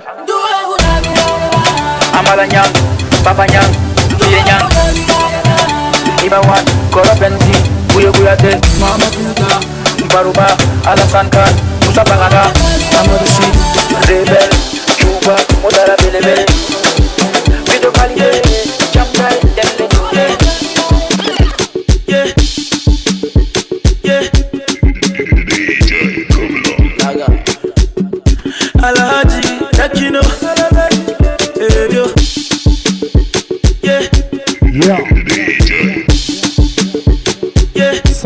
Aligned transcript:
nyang 0.00 0.24
amala 2.16 2.44
nyang 2.48 2.72
papa 3.24 3.44
nyang 3.52 3.70
tuye 4.16 4.40
nyang 4.48 4.64
ibawan 6.24 6.64
koropensi 6.88 7.52
buyebuyate 7.92 8.56
baruba 10.08 10.56
alasan 10.88 11.28
kan 11.28 11.52
musa 11.84 12.04
bangada 12.04 12.48
amorisi 13.00 13.48
rebel 14.08 14.48
cuba 14.96 15.36
mudara 15.60 15.96
belebele. 16.00 16.81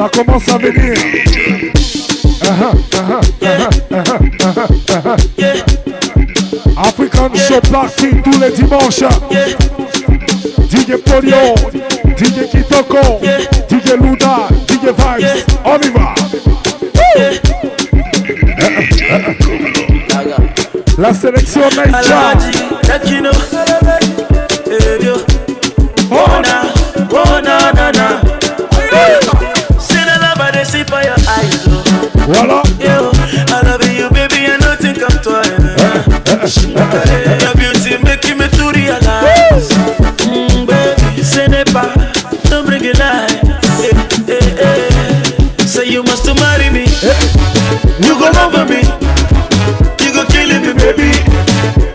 ça 0.06 0.22
commence 0.22 0.48
à 0.48 0.58
venir. 0.58 0.94
African 6.76 7.34
Show 7.34 7.60
Party 7.70 8.08
tous 8.22 8.40
les 8.40 8.50
dimanches. 8.50 9.04
DJ 10.70 10.96
Polio, 11.04 11.54
DJ 12.16 12.48
Kitoko, 12.50 13.20
DJ 13.68 13.94
Luda, 14.00 14.48
DJ 14.68 14.92
Vibes. 14.96 15.44
On 15.64 15.78
y 15.80 15.90
va. 15.90 16.14
La 20.98 21.14
sélection 21.14 21.62
Naija. 21.76 22.32
your 36.26 37.54
beauty 37.54 37.96
making 38.02 38.38
me 38.38 38.48
to 38.48 38.72
realize. 38.74 39.70
Mm, 40.26 40.66
baby, 40.66 41.22
don't 42.50 42.66
eh, 42.68 43.94
eh, 44.28 44.58
eh. 44.58 45.66
Say 45.66 45.88
you 45.88 46.02
must 46.02 46.26
marry 46.26 46.70
me. 46.70 46.86
You 48.02 48.18
go 48.18 48.28
over 48.42 48.64
me. 48.66 48.82
You 50.02 50.12
go 50.12 50.24
killing 50.26 50.62
me, 50.66 50.72
baby. 50.74 51.14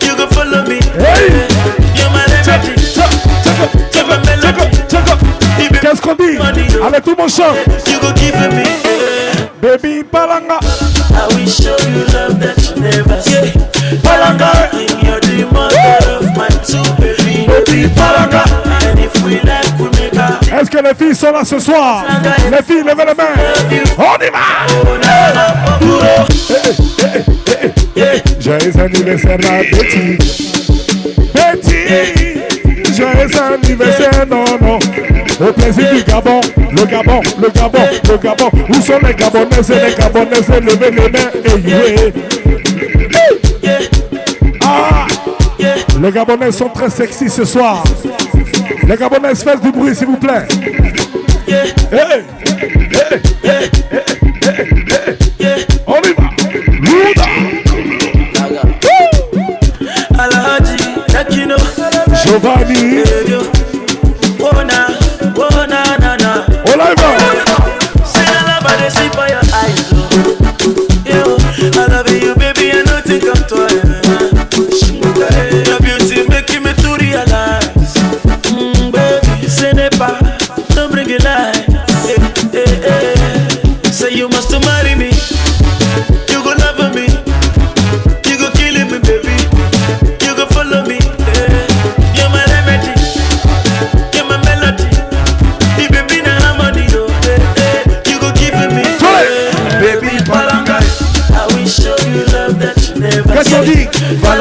You 0.00 0.16
go 0.16 0.26
follow 0.28 0.64
me. 0.64 0.80
Hey. 0.96 1.46
You're 1.94 2.10
my 2.10 2.24
Qu'est-ce 5.80 6.00
qu'on 6.00 6.14
dit? 6.14 6.38
Avec 6.86 7.04
tout 7.04 7.16
mon 7.18 7.28
chant. 7.28 7.52
You 7.86 7.98
go 8.00 8.12
me. 8.54 8.64
Baby. 9.60 10.01
les 20.82 20.94
filles 20.94 21.14
sont 21.14 21.32
là 21.32 21.44
ce 21.44 21.58
soir. 21.58 22.04
Les 22.50 22.62
filles, 22.62 22.82
levez 22.82 23.04
les 23.06 23.14
mains. 23.14 23.34
On 23.98 24.16
y 24.22 24.30
va. 24.30 24.38
Eh, 26.50 27.18
eh, 27.56 28.00
eh, 28.00 28.40
Joyeux 28.40 28.78
anniversaire, 28.78 29.38
la 29.38 29.64
petite. 29.64 30.22
Petit. 31.32 32.94
Joyeux 32.94 33.30
anniversaire, 33.40 34.26
non, 34.28 34.44
non. 34.60 34.78
Au 35.40 35.52
plaisir 35.52 35.92
du 35.92 36.02
Gabon, 36.02 36.40
le 36.56 36.84
Gabon, 36.84 37.20
le 37.40 37.48
Gabon, 37.48 37.78
le 38.08 38.16
Gabon. 38.18 38.50
Où 38.68 38.74
sont 38.74 38.98
les 39.04 39.14
Gabonais 39.14 39.68
et 39.68 39.88
les 39.88 39.94
Gabonaises 39.94 40.48
Levez 40.48 40.90
les 40.90 41.08
mains. 41.08 41.30
Ah. 44.64 45.06
Les 46.00 46.10
Gabonais 46.12 46.52
sont 46.52 46.68
très 46.68 46.90
sexy 46.90 47.28
ce 47.28 47.44
soir. 47.44 47.82
Les 48.86 48.96
Gabonais, 48.96 49.32
espèce 49.32 49.60
du 49.60 49.70
bruit, 49.70 49.94
s'il 49.94 50.06
vous 50.06 50.16
plaît. 50.16 50.46
Hey. 51.48 51.74
Hey. 53.42 53.66
On 55.86 55.96
y 55.96 56.12
va. 56.14 56.32
Giovanni 62.24 62.81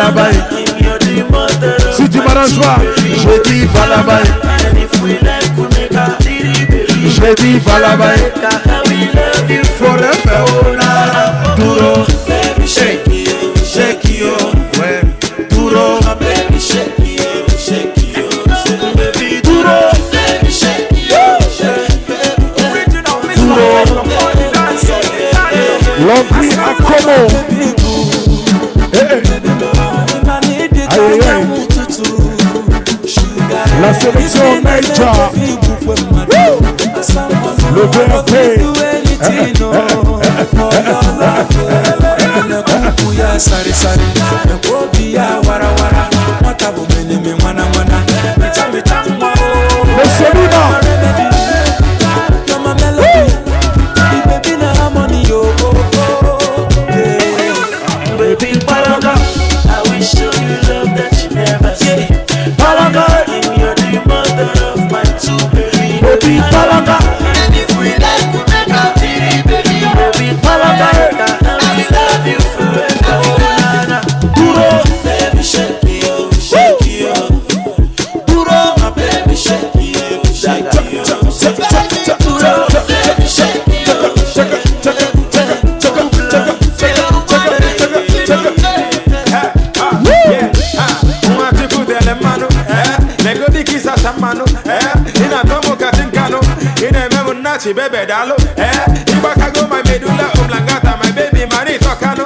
balabai. 0.01 0.34
Si 1.95 2.09
tu 2.09 2.17
m'arranges 2.17 2.59
je 3.23 3.50
dis 3.50 3.66
balabai. 3.67 4.23
Je 7.03 7.35
dis 7.35 7.59
balabai 7.59 8.16
Forever 9.78 11.41
kabisa 93.91 93.97
shamanu 94.14 94.46
eh, 94.66 95.26
inatomo 95.26 95.76
katika 95.76 96.29
no 96.29 96.40
inememu 96.90 97.34
nachi 97.34 97.73
bebe 97.73 98.05
dalo 98.05 98.35
eh, 98.58 98.79
ikwakago 99.08 99.67
my 99.67 99.91
medula 99.91 100.29
umlangata 100.41 100.97
my 101.03 101.11
baby 101.11 101.46
mani 101.55 101.79
tokano 101.79 102.26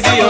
baby. 0.00 0.27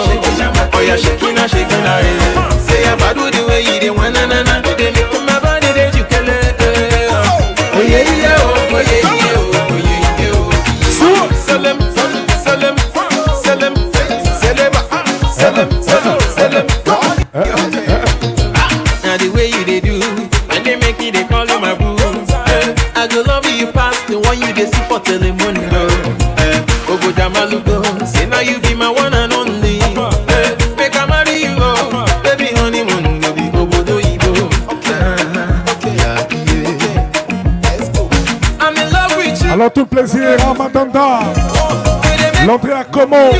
Salomon. 43.09 43.31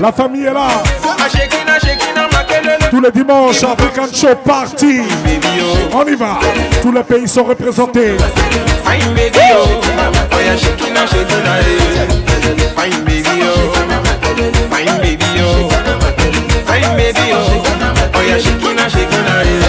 La 0.00 0.12
famille 0.12 0.44
est 0.44 0.52
là. 0.52 0.68
Tous 2.90 3.00
les 3.00 3.10
dimanches, 3.10 3.62
African 3.64 4.06
Show 4.12 4.34
Party. 4.44 5.00
On 5.92 6.06
y 6.06 6.14
va. 6.14 6.38
Tous 6.82 6.92
les 6.92 7.02
pays 7.02 7.28
sont 7.28 7.44
représentés. 7.44 8.16
Fine 8.84 9.14
baby, 9.14 9.38
oh. 9.54 9.80
Fine 16.66 16.96
baby, 16.96 17.20
oh. 17.32 17.62
Oh 18.14 18.22
yeah, 18.22 18.38
she 18.38 18.50
can, 18.60 18.88
she 18.88 19.04
can, 19.06 19.67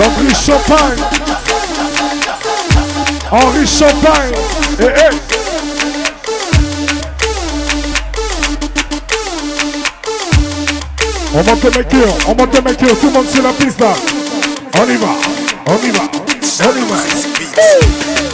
L'Henri 0.00 0.34
Champagne. 0.34 0.96
Henri 3.30 3.66
Champagne. 3.66 4.32
Eh, 4.80 4.84
eh. 4.84 5.16
On 11.34 11.44
monte 11.44 11.64
les 11.64 11.70
mecs, 11.70 11.86
on 12.26 12.34
monte 12.34 12.54
les 12.54 12.62
mecs, 12.62 12.78
tout 12.78 13.06
le 13.08 13.10
monde 13.10 13.28
sur 13.28 13.42
la 13.42 13.52
piste 13.52 13.78
là. 13.78 13.92
On 14.78 14.88
y 14.88 14.96
va, 14.96 15.08
on 15.66 15.76
y 15.86 15.90
va, 15.90 16.00
on 16.60 16.76
y 16.76 16.88
va. 16.88 18.29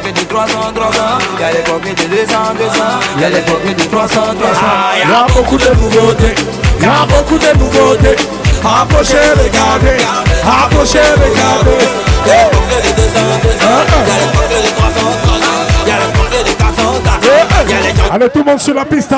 copies 0.04 0.22
de 0.22 0.28
300, 0.28 0.74
300. 0.76 1.02
Y'a 1.40 1.52
les 1.52 1.64
copies 1.64 1.94
de 1.94 2.04
200, 2.08 2.36
200. 2.58 2.84
Y'a 3.20 3.30
les 3.30 3.42
copies 3.42 3.74
de 3.74 3.84
300, 3.84 4.22
300. 4.40 4.62
Y'a 4.98 5.26
beaucoup 5.34 5.58
de 5.58 5.70
nouveautés. 5.76 6.36
Y'a 6.82 7.06
beaucoup 7.08 7.38
de 7.38 7.58
nouveautés. 7.58 8.16
Approchez, 8.64 9.18
regardez. 9.38 10.04
Approchez, 10.44 11.00
regardez. 11.00 11.86
Y'a 12.26 12.34
les 12.36 12.50
copies 12.52 12.82
de 12.84 12.96
200, 12.96 13.20
200. 13.44 13.66
Y'a 13.68 14.20
les 14.20 14.32
copies 14.36 14.62
de 14.64 14.76
300, 14.76 15.00
300. 15.24 15.48
Y'a 15.88 15.96
les 16.00 16.12
copies 16.18 16.44
de 16.44 16.56
400, 16.58 16.84
400. 17.04 18.14
Allez, 18.14 18.30
tout 18.30 18.40
le 18.40 18.46
monde 18.46 18.60
sur 18.60 18.74
la 18.74 18.86
piste. 18.86 19.14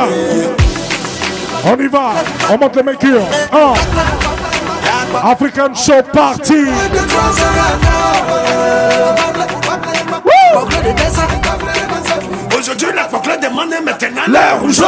On 1.68 1.77
y 1.82 1.88
va, 1.88 2.13
on 2.51 2.58
monte 2.60 2.75
les 2.75 2.84
mercure. 2.84 3.22
Oh. 3.51 3.74
African 5.24 5.74
Show 5.74 6.04
Party. 6.13 6.65
Aujourd'hui, 12.58 12.88
la 12.96 13.08
boucle 13.08 13.38
des 13.42 13.50
monnaies, 13.50 13.82
maintenant 13.82 14.22
l'air 14.28 14.60
rouge. 14.62 14.82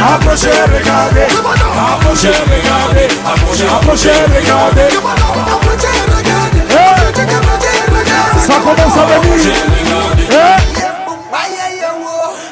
Approchez, 0.00 0.48
approchez, 0.48 0.50
regardez, 0.78 1.26
approchez, 1.92 2.28
regardez, 2.28 3.08
approchez, 3.24 3.66
approchez, 3.66 4.10
regardez, 4.36 4.90
Ça 8.46 8.54
commence 8.60 8.96
à 8.96 9.06
venir. 9.06 9.54
Eh, 10.30 10.34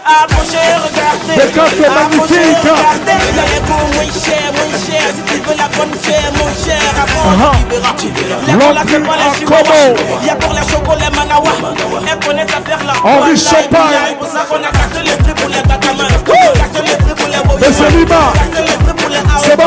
Approchez, 0.06 0.58
regardez. 0.84 1.34
Des 1.34 1.52
cartes 1.52 1.72
Approchez, 1.72 1.90
magnifiques. 1.94 2.62
regardez. 2.62 3.18
Si 5.14 5.22
tu 5.22 5.36
veux 5.40 5.56
la 5.56 5.68
bonne 5.68 5.94
chair, 6.04 6.24
mon 6.36 6.48
cher, 6.64 6.82
avant, 7.02 7.52
tu 7.96 8.08
verras. 8.08 8.40
La 8.46 8.52
cola, 8.54 8.82
c'est 8.88 9.00
pas 9.00 9.16
la 9.16 9.28
chihuahua. 9.34 10.36
Pour 10.40 10.52
la 10.52 10.62
chocolat 10.62 11.10
Manawa. 11.16 11.52
Elle 12.10 12.26
connaît 12.26 12.46
sa 12.46 12.60
faire 12.60 12.84
là. 12.84 12.92
Henri 13.02 13.34
Voilà, 13.34 13.36
Champagne. 13.36 13.98
C'est 14.08 14.18
pour 14.18 14.26
ça 14.28 14.40
qu'on 14.48 14.56
a 14.56 14.70
cassé 14.70 15.00
les 15.04 15.16
prix 15.22 15.34
pour 15.34 15.48
les 15.48 15.62
Et 17.60 17.72
c'est 17.72 17.90
C'est 19.42 19.56
bon. 19.56 19.64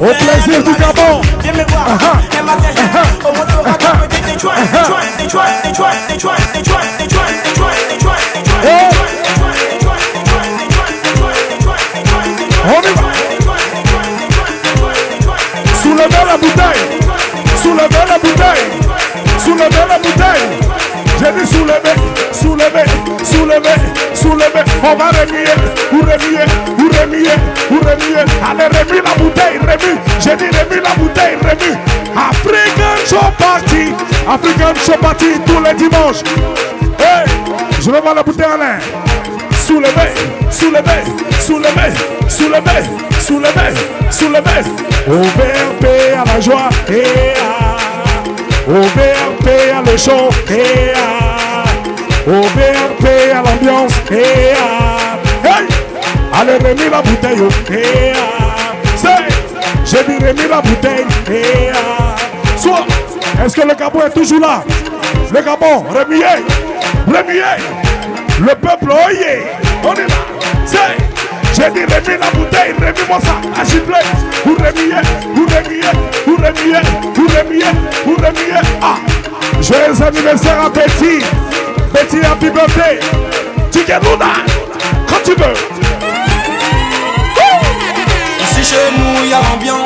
Au 0.00 0.12
plaisir 0.12 0.62
du 0.62 0.74
Gabon. 0.74 1.20
Viens 1.42 1.52
me 1.52 1.64
voir. 1.70 1.86
Soulever, 21.44 21.96
soulever, 22.32 22.84
soulever, 23.22 23.76
soulever. 24.14 24.64
On 24.82 24.94
va 24.94 25.08
remuer, 25.10 25.44
ou 25.92 25.98
remuer, 26.00 26.46
ou 26.78 26.88
remuer, 27.00 27.36
ou 27.70 27.78
remuer. 27.78 28.24
Allez, 28.48 28.66
remue 28.66 29.02
la 29.02 29.14
bouteille, 29.14 29.58
remue. 29.58 29.98
J'ai 30.20 30.36
dit 30.36 30.46
remue 30.46 30.80
la 30.82 30.94
bouteille, 30.94 31.36
remue. 31.36 31.76
African 32.16 32.96
Show 33.06 33.30
Party. 33.38 33.92
African 34.28 34.74
Show 34.84 34.98
Party 35.00 35.26
tous 35.44 35.62
les 35.62 35.74
dimanches. 35.74 36.22
Hey, 36.98 37.26
je 37.80 37.90
vais 37.90 38.00
la 38.14 38.22
bouteille 38.22 38.46
en 38.46 38.56
l'air. 38.56 38.80
Soulevez, 39.66 40.14
soulevez, 40.48 41.02
soulevez, 41.40 41.92
soulevez, 42.28 42.84
soulevez, 43.18 43.74
soulevez. 44.10 44.62
Au 45.08 45.22
VRP 45.22 45.86
à 46.14 46.24
la 46.24 46.40
joie, 46.40 46.68
et 46.88 47.34
à. 47.36 47.76
Au 48.68 48.80
VRP 48.80 49.48
à 49.75 49.75
le. 49.96 50.62
Au 52.26 52.42
VRP 52.42 53.32
à 53.32 53.42
l'ambiance! 53.42 53.92
Allez, 56.32 56.56
remis 56.56 56.90
la 56.90 57.00
bouteille, 57.00 57.38
oh, 57.40 57.72
et. 57.72 58.12
C'est, 58.96 59.08
j'ai 59.84 60.04
dit 60.04 60.18
remis 60.22 60.48
la 60.50 60.60
bouteille. 60.60 61.06
Soit, 62.58 62.84
est-ce 63.44 63.56
que 63.56 63.62
le 63.66 63.74
Gabon 63.74 64.00
est 64.06 64.10
toujours 64.10 64.40
là? 64.40 64.62
Le 65.32 65.40
Gabon, 65.40 65.84
remuez, 65.88 66.44
remuez. 67.06 67.56
Le 68.40 68.54
peuple, 68.54 68.90
oyez, 68.90 69.44
on 69.82 69.94
est 69.94 70.08
là. 70.08 70.16
C'est, 70.66 70.96
j'ai 71.54 71.70
dit 71.70 71.84
remis 71.84 72.18
la 72.20 72.30
bouteille, 72.30 72.74
remis-moi 72.78 73.18
ça, 73.20 73.64
gifler. 73.64 74.04
Vous 74.44 74.56
remuez, 74.56 75.02
vous 75.34 75.46
remuez, 75.46 75.92
vous 76.26 76.36
remuez, 76.36 76.82
vous 77.14 77.26
remuez, 77.28 77.72
vous 78.04 78.16
remuez. 78.16 78.60
Ah, 78.82 78.96
joyeux 79.60 80.02
anniversaire 80.02 80.60
à 80.60 80.70
Betty. 80.70 81.24
Betty, 81.92 82.18
happy 82.24 82.50
birthday. 82.50 82.98
Ticket 83.70 84.00
Luna, 84.00 84.32
quand 85.08 85.22
tu 85.24 85.32
veux. 85.32 85.54
Ici 88.42 88.64
chez 88.64 88.90
nous, 88.96 89.24
il 89.24 89.30
y 89.30 89.34
a 89.34 89.40
l'ambiance, 89.40 89.85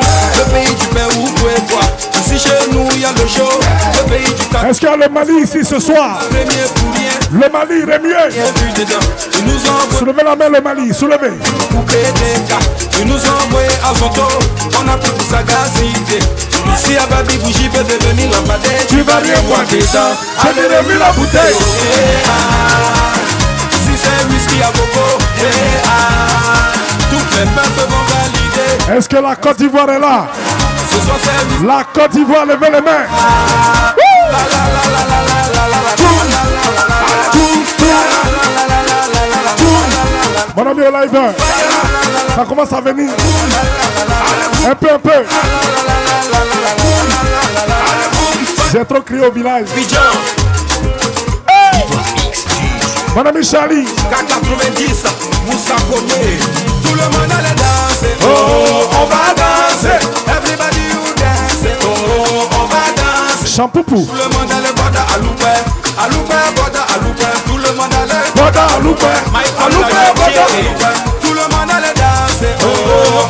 pays 0.51 0.73
du 0.75 0.87
Pérou, 0.87 1.27
et 1.27 1.61
toi. 1.69 1.81
Ici 2.19 2.39
chez 2.39 2.71
nous, 2.71 2.87
il 2.93 3.01
y 3.01 3.05
a 3.05 3.11
le 3.11 3.27
show, 3.27 3.49
le 3.97 4.03
pays 4.09 4.33
du 4.33 4.45
Cap. 4.47 4.63
Est-ce 4.69 4.79
qu'il 4.79 4.89
y 4.89 4.91
a 4.91 4.97
le 4.97 5.09
Mali 5.09 5.33
ici 5.43 5.63
ce 5.63 5.79
soir? 5.79 6.19
Le 7.31 7.49
Mali, 7.51 7.83
envoient 7.83 8.29
Soulevez 9.97 10.23
la 10.23 10.35
main, 10.35 10.49
le 10.49 10.61
Mali, 10.61 10.93
soulevez. 10.93 11.33
Ils 12.99 13.07
nous 13.07 13.15
à 13.15 13.93
Zonto, 13.95 14.27
on 14.79 14.87
a 14.87 14.99
sagacité. 15.29 16.19
Ici 16.75 16.93
à 16.97 17.05
Babi 17.07 17.37
Bougie 17.37 17.69
peut 17.69 17.83
devenir 17.83 18.29
lampadaire. 18.31 18.85
Tu 18.87 19.01
vas 19.01 19.17
rien 19.17 19.41
voir 19.47 19.61
dedans. 19.61 20.13
J'ai 20.43 20.53
dit 20.53 20.67
remis 20.75 20.97
la 20.99 21.11
bouteille. 21.11 21.55
Est-ce 28.93 29.07
que 29.07 29.15
la 29.15 29.35
Côte 29.37 29.57
d'Ivoire 29.57 29.89
est 29.89 29.99
là? 29.99 30.27
La 31.65 31.85
Côte 31.93 32.11
d'Ivoire, 32.11 32.45
levez 32.45 32.69
les 32.71 32.81
mains. 32.81 33.07
Mon 40.57 40.67
ami 40.69 40.81
au 40.81 40.91
live, 40.91 41.33
ça 42.35 42.45
commence 42.45 42.73
à 42.73 42.81
venir. 42.81 43.09
Un 44.69 44.75
peu, 44.75 44.93
un 44.93 44.99
peu. 44.99 45.25
J'ai 48.73 48.85
trop 48.85 49.01
crié 49.01 49.25
au 49.25 49.31
village. 49.31 49.67
Mon 53.15 53.25
ami 53.25 53.43
Charlie, 53.43 53.85
90, 54.09 55.03
Moussa 55.45 55.75
Kone. 55.89 56.70
Tout 56.91 56.97
le 56.97 57.03
monde 57.03 57.31
allait 57.31 57.55
danser. 57.55 58.19
Oh, 58.21 58.83
on 58.99 59.05
va 59.07 59.31
danser. 59.31 59.95
Everybody 60.27 60.83
you 60.91 60.99
dance. 61.15 61.63
Oh, 61.87 62.49
on 62.51 62.65
va 62.67 62.83
danser. 62.99 63.47
Champoupou, 63.47 64.03
Tout 64.03 64.11
le 64.11 64.27
monde 64.35 64.51
allait 64.51 64.73
boire 64.75 64.91
à 64.91 65.17
Loupé. 65.19 65.55
À 65.97 66.09
Loupé, 66.09 66.35
boire 66.53 66.67
à 66.67 66.97
Loupé. 66.99 67.23
Tout 67.47 67.55
le 67.63 67.71
monde 67.79 67.93
allait. 67.95 68.27
Boda 68.35 68.65
Loupé, 68.83 69.07
À 69.07 69.69
Loupé, 69.71 70.03
boire 70.15 70.35
à 70.35 70.51
Loupé. 70.51 70.91
Tout 71.23 71.31
le 71.33 71.45
monde 71.47 71.71
allait 71.71 71.95
danser. 71.95 72.59
Oh, 72.59 72.67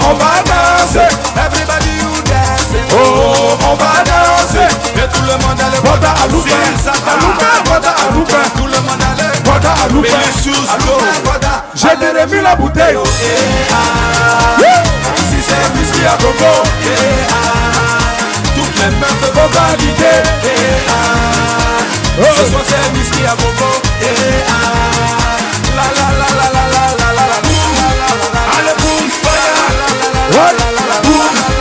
on 0.10 0.14
va 0.18 0.42
danser. 0.42 1.14
Everybody 1.38 1.94
you 2.02 2.18
dance. 2.26 2.74
Oh, 2.98 3.62
on 3.62 3.76
va 3.78 4.02
danser. 4.10 4.74
Et 4.98 5.06
tout 5.14 5.22
le 5.22 5.38
monde 5.38 5.62
allait 5.62 5.82
boire 5.86 6.02
à 6.02 6.26
Loupé. 6.34 6.50
À 6.50 7.14
Loupé, 7.22 7.46
boire 7.70 7.94
à 7.94 8.10
Loupé. 8.10 8.42
Tout 8.58 8.66
le 8.66 8.80
monde 8.82 9.06
allait. 9.06 9.22
Loupé. 9.94 10.10
À 10.10 10.78
Loupé, 10.78 11.10
boire 11.24 11.31
remis 12.00 12.42
la 12.42 12.56
bouteille. 12.56 12.98
si 15.30 15.42
c'est 15.42 15.78
whisky 15.78 16.06
à 16.06 16.18
coco, 16.18 16.64
eh, 16.84 16.88
ah, 17.30 17.34
toutes 18.56 18.76
les 18.78 18.92
meufs 18.98 19.34
vont 19.34 19.48
valider. 19.48 20.24
eh, 20.44 20.50
ah. 20.90 20.94
Ce 22.38 22.46
soir 22.50 22.62
c'est 22.66 22.98
whisky 22.98 23.26
à 23.26 23.32
coco, 23.32 23.72
eh, 24.02 24.06
ah. 24.48 24.54
la 25.76 25.84
la 25.98 26.08
la 26.20 26.28
la 26.40 26.48
la 26.52 26.64
la 26.74 26.84
la 27.00 27.08
la 27.14 27.26
la 27.28 27.40
boum, 27.42 27.72
la 27.76 27.90
la 28.00 28.10
la 28.20 28.28
la. 28.34 28.42
Allez 28.58 28.76
boum, 28.82 29.06
fire, 29.22 29.56
la 30.32 30.46
la 30.52 30.68
la 30.72 30.84
la 30.90 31.61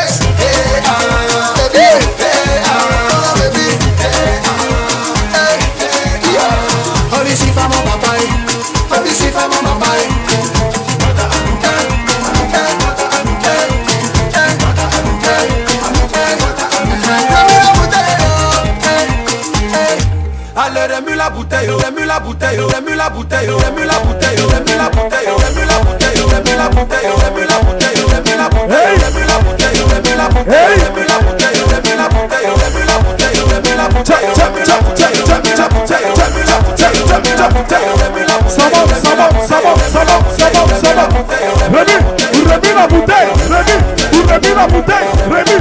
bouteille, 22.41 22.59
remue 22.59 22.95
la 22.95 23.09
bouteille, 23.09 23.49
remue 23.49 23.85
la 23.85 23.99
bouteille, 23.99 24.39
remue 24.41 24.77
la 24.77 24.89
bouteille, 24.89 25.29
remue 25.29 25.65
la 25.67 25.77
bouteille, 25.79 26.21
remue 26.21 26.57
la 26.57 26.69
bouteille, 26.69 27.07
remue 27.21 27.45
la 27.45 27.59
bouteille, 27.59 28.01
remue 28.01 28.37
la 28.37 28.49
bouteille, 28.49 28.81
Hey. 28.81 28.97
remue 28.97 29.25
la 29.27 29.37
bouteille, 29.37 29.81
remue 29.91 30.15
la 30.17 30.27
bouteille, 30.27 30.57
Hey. 30.57 30.81
remue 30.81 31.05
la 31.05 31.17
bouteille, 31.21 31.61
remue 31.69 31.95
la 31.97 32.07
bouteille, 32.09 32.49
remue 32.49 32.85
la 32.87 32.97
bouteille, 32.97 33.37
remue 33.37 33.77
la 33.77 33.87
bouteille, 33.89 34.25
remue 34.25 34.65
la 34.65 34.77
bouteille, 34.81 35.21
remue 35.21 35.55
la 35.57 35.67
bouteille, 35.69 36.07
remue 36.17 36.45
la 36.47 36.57
bouteille, 36.57 36.97
remue 37.11 37.35
la 37.37 37.47
bouteille, 37.49 37.89
remue 38.01 38.25
la 38.25 38.35
Ça 38.49 38.65
monte, 38.73 38.95
ça 38.97 39.11
monte, 39.15 39.37
ça 39.45 39.57
monte, 39.61 39.85
ça 39.91 40.01
monte, 40.01 40.27
ça 40.37 40.45
monte, 40.51 40.73
ça 40.81 40.89
monte. 40.97 41.29
Rémi, 41.71 41.97
Rémi 42.49 42.69
la 42.75 42.85
bouteille, 42.87 43.29
Rémi, 43.51 43.75
Rémi 44.27 44.49
la 44.55 44.65
bouteille, 44.67 45.07
Rémi, 45.29 45.57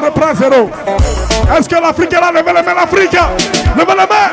reprend 0.00 0.34
zéro. 0.34 0.70
Est-ce 1.56 1.68
que 1.68 1.76
l'Afrique 1.76 2.12
est 2.12 2.20
là? 2.20 2.30
Levez 2.32 2.52
les 2.52 2.62
mains, 2.62 2.74
l'Afrique. 2.74 3.16
Levez 3.76 3.92
les 3.92 3.96
mains. 3.96 4.32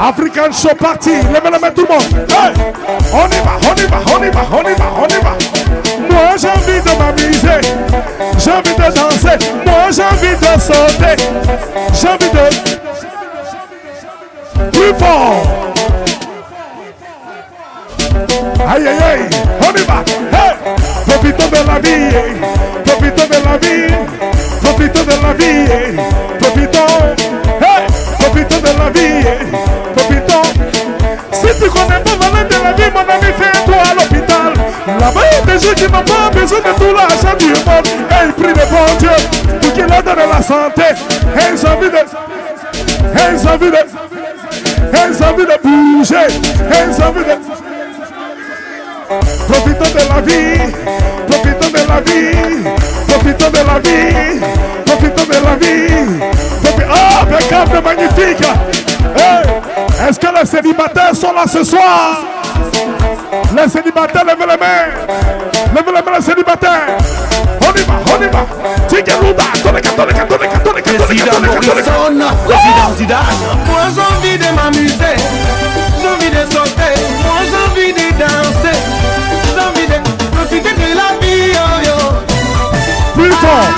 African 0.00 0.50
Show 0.52 0.74
Party, 0.78 1.10
levez 1.10 1.50
les 1.52 1.58
mains 1.58 1.70
tout 1.70 1.86
le 1.86 1.94
monde. 1.94 2.26
On 3.12 3.26
y 3.26 3.40
va, 3.40 3.54
on 3.70 3.74
y 3.74 3.86
va, 3.86 3.98
on 4.06 4.22
y 4.22 4.30
va, 4.30 4.40
on 4.50 4.62
y 4.62 4.74
va, 4.74 4.84
on 4.96 5.08
y 5.08 5.20
va. 5.22 5.34
Moi 6.10 6.36
j'ai 6.36 6.48
envie 6.48 6.80
de 6.80 6.92
m'amuser, 6.98 7.60
j'ai 8.38 8.50
envie 8.50 8.74
de 8.74 8.94
danser, 8.94 9.38
moi 9.66 9.90
j'ai 9.90 10.02
envie 10.02 10.36
de 10.36 10.60
sauter, 10.60 11.16
l'hôpital. 35.00 35.14
Là-bas, 35.14 35.20
il 35.30 35.36
y 35.36 35.38
a 35.38 35.54
des 35.54 35.58
gens 35.64 35.74
qui 35.74 35.84
n'ont 35.84 36.04
pas 36.04 36.30
besoin 36.32 36.58
de 36.58 36.72
tout 36.78 36.94
l'argent 36.94 37.36
du 37.38 37.48
monde. 37.48 37.86
Et 37.86 38.26
ils 38.26 38.32
prient 38.32 38.54
le 38.54 38.66
bon 38.70 38.86
Dieu 38.98 39.16
pour 39.60 39.72
qu'il 39.72 39.86
leur 39.86 40.02
donne 40.02 40.28
la 40.30 40.42
santé. 40.42 40.82
Et 41.36 41.52
ils 41.52 41.66
ont 41.66 41.70
envie 41.70 41.90
de. 41.90 41.96
Et 41.96 43.32
de. 43.58 43.76
Et 44.92 45.04
ils 45.08 45.24
envie 45.24 45.46
de 45.46 45.56
bouger. 45.62 46.28
Et 46.70 46.86
de. 46.86 47.60
Profitons 49.48 49.90
de 49.90 50.02
la 50.08 50.20
vie, 50.20 50.72
profitons 51.26 51.70
de 51.70 51.82
la 51.88 52.00
vie, 52.00 52.62
profitons 53.08 53.50
de 53.50 53.56
la 53.56 53.78
vie, 53.80 54.40
profitons 54.86 55.24
de 55.24 55.32
la 55.44 55.54
vie. 55.56 56.20
Oh, 56.92 57.22
impeccable, 57.22 57.82
magnifique. 57.84 58.46
Hey, 59.16 60.08
Est-ce 60.08 60.18
que 60.20 60.26
les 60.26 60.46
célibataires 60.46 61.14
sont 61.14 61.32
là 61.32 61.44
ce 61.46 61.64
soir? 61.64 62.39
Les 63.56 63.68
célibataires, 63.68 64.24
levez 64.24 64.46
les 64.46 64.56
mains. 64.56 64.88
Levez 65.74 65.92
les 65.92 66.02
mains, 66.02 66.18
les 66.18 66.24
célibataires. 66.24 66.96
On 67.60 67.72
y 67.72 67.82
va, 67.82 67.94
on 68.06 68.22
y 68.22 68.28
va. 68.28 68.46
Président 72.46 72.90
Zidane. 72.96 73.40
Moi 73.66 73.84
j'ai 73.94 74.00
envie 74.00 74.38
de 74.38 74.48
m'amuser, 74.54 75.16
j'ai 76.00 76.08
envie 76.08 76.30
de 76.30 76.42
sauter, 76.52 76.94
moi 77.24 77.40
j'ai 77.44 77.60
envie 77.70 77.92
de 77.92 78.06
danser, 78.18 78.78
j'ai 79.54 79.62
envie 79.62 79.86
de 79.86 79.98
profiter 80.36 80.72
de 80.74 80.88
la 80.96 81.10
vie, 81.20 81.52
oh 81.54 81.80
yo. 81.84 81.98
Plus 83.14 83.32
fort. 83.32 83.70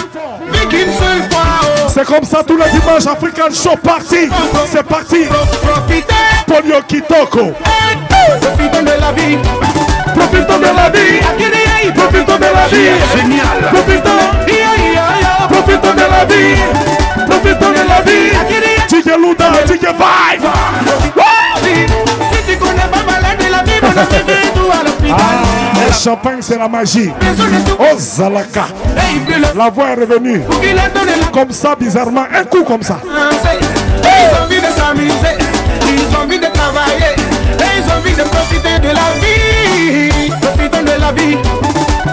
Vu 0.53 0.67
qu'une 0.69 0.93
seule 0.93 1.23
fois, 1.31 1.49
oh. 1.63 1.89
C'est 1.89 2.05
comme 2.07 2.25
ça 2.25 2.43
tous 2.47 2.57
les 2.57 2.71
dimanches, 2.71 3.07
African 3.07 3.51
Show 3.53 3.77
Party. 3.83 4.29
C'est 4.67 4.85
parti. 4.85 5.27
Profiter, 5.63 6.15
Polio 6.47 6.83
Kitoko. 6.87 7.53
Profitons 8.41 8.83
de 8.83 9.01
la 9.01 9.13
vie. 9.13 9.39
Profitons 10.15 10.59
de 10.59 10.71
la 10.77 10.91
vie. 10.91 11.93
Profitons 11.95 12.39
de 12.39 12.45
la 12.45 12.67
vie. 12.69 12.91
Génial. 13.17 13.59
Profitons. 13.73 14.11
Profitons 15.49 15.95
de 15.95 16.07
la 16.11 16.25
vie. 16.25 16.57
Profitons 17.27 17.71
de 17.71 17.89
la 17.89 18.01
vie. 18.03 18.33
Tige 18.89 19.15
Luda, 19.17 19.47
Tige 19.67 19.91
Vibe. 19.91 20.47
Si 21.65 22.53
tu 22.53 22.57
connais 22.59 22.89
pas 22.91 23.03
malade 23.07 23.39
de 23.39 23.51
la 23.51 23.63
vie, 23.63 23.81
mon 23.83 23.89
ami, 23.89 24.23
viens-toi 24.27 24.75
à 24.81 24.85
l'hôpital. 24.85 25.17
Ah, 25.19 25.87
le 25.87 25.93
champagne, 25.93 26.39
c'est 26.41 26.59
la 26.59 26.69
magie. 26.69 27.13
Tout. 27.37 27.77
Oh, 27.79 27.97
Zalaka. 27.99 28.67
La 29.57 29.71
voix 29.71 29.89
est 29.91 30.01
revenue. 30.01 30.43
Comme 31.33 31.53
ça, 31.53 31.75
bizarrement. 31.79 32.25
Un 32.35 32.45
coup 32.45 32.65
comme 32.65 32.83
ça. 32.83 32.99
français. 35.03 35.42
Envie 38.43 38.61
de 38.61 38.89
la 38.89 39.07
vie. 39.21 40.11
De 40.73 40.99
la 40.99 41.13
vie, 41.13 41.37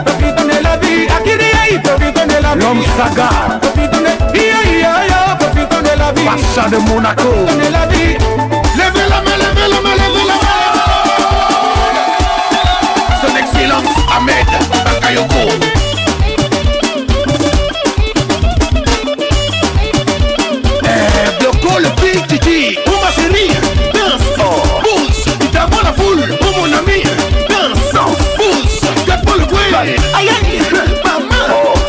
profitons 0.06 0.46
de 0.46 0.64
la 0.64 0.78
vie. 0.78 1.08
Akiri, 1.08 1.80
profitons 1.84 2.28
de 2.28 2.42
la 2.42 2.54
vie. 2.54 2.62
L'homme 2.62 2.84
saga. 2.98 3.30
De 5.82 5.98
la 5.98 6.12
vie. 6.12 6.26
Pacha 6.26 6.68
de 6.70 6.78
Monaco. 6.78 7.30
De 7.48 7.70
la 7.72 7.86
vie. 7.88 8.18
Levez 8.76 9.08
la 9.10 9.22
main, 9.22 9.38
levez 9.38 9.68
la 9.70 9.80
main, 9.82 9.96
levez 9.96 10.26
la 10.28 10.38
main. 10.44 10.60
Son 13.22 13.36
Excellence 13.36 13.96
Ahmed 14.16 14.48
Bakayoko. 14.84 15.89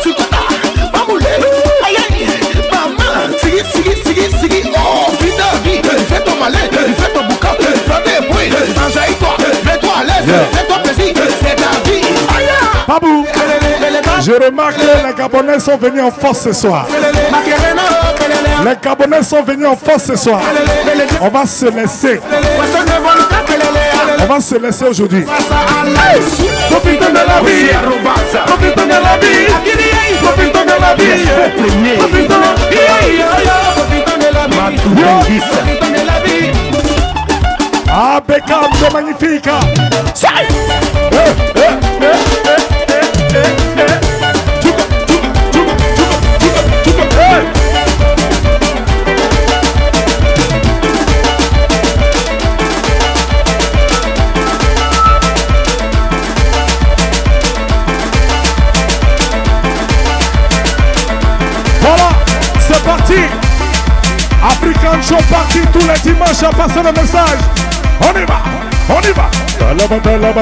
Sukota, 0.01 0.37
sigui, 3.73 4.29
sigui. 4.39 4.71
Oh. 4.77 5.11
Fais 6.07 6.21
ton 6.23 6.35
malin, 6.39 6.59
fais 6.97 7.11
ton 7.13 7.23
boucan. 7.25 7.49
Fais 7.59 8.21
des 8.21 8.27
bruits. 8.27 8.49
Enjaille-toi, 8.77 9.35
mets-toi 9.65 9.91
à 9.99 10.03
l'aise. 10.05 10.35
Fais-toi 10.53 10.77
plaisir, 10.83 11.13
c'est 11.41 11.55
ta 11.55 11.89
vie. 11.89 12.01
Aïe 12.37 12.45
aïe. 12.45 12.87
Babou, 12.87 13.25
je 14.21 14.31
remarque 14.31 14.77
que 14.77 15.07
les 15.07 15.13
Gabonais 15.13 15.59
sont 15.59 15.77
venus 15.77 16.03
en 16.03 16.11
force 16.11 16.43
ce 16.43 16.53
soir. 16.53 16.87
Les 18.63 18.75
Gabonais 18.81 19.23
sont 19.23 19.43
venus 19.43 19.67
en 19.67 19.75
force 19.75 20.05
ce 20.05 20.15
soir. 20.15 20.41
On 21.19 21.27
va 21.27 21.45
se 21.45 21.65
laisser. 21.65 22.21
Va 24.31 24.39
se 24.39 24.55
laisser 24.55 24.85
aujourd'hui. 24.85 25.23
passa 25.23 25.55
à 25.55 25.83
l'aise. 25.85 26.37
Profitons 26.69 27.09
de 27.09 27.15
la 27.15 27.41
vie. 27.41 27.67
Profitons 28.45 28.85
de 28.85 28.89
la 28.89 29.17
vie. 29.17 29.47
Profitons 30.21 30.63
de 30.63 30.75
la 30.79 30.93
vie. 30.95 31.25
Profitons 31.97 32.25
de 32.25 32.31
Profitons 33.77 34.17
de 35.89 36.03
la 36.07 36.17
vie. 36.23 36.47
Ah, 37.93 38.21
Beckham, 38.25 38.69
c'est 38.79 38.93
magnifique. 38.93 39.49
Sai. 40.13 40.47
Show 65.11 65.17
parti 65.29 65.59
tous 65.73 65.79
les 65.79 65.99
dimanches 65.99 66.41
à 66.41 66.55
passer 66.55 66.81
le 66.81 66.91
message. 66.93 67.39
On 67.99 68.17
y 68.17 68.23
va, 68.23 68.41
On 68.87 69.01
y 69.01 69.11
va. 69.11 69.29
Talaba, 69.59 70.41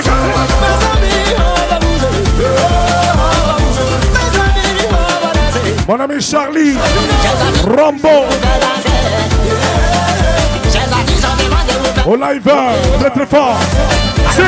Gars. 0.00 0.12
Mon 5.88 6.00
ami 6.00 6.20
Charlie, 6.22 6.76
Rambo, 7.76 8.24
au 12.06 12.16
live, 12.16 12.50
très 13.00 13.10
très 13.10 13.26
fort. 13.26 13.56
Si. 14.34 14.42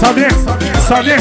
Ça 0.00 0.12
vient, 0.14 0.28
ça 0.88 1.02
vient, 1.02 1.18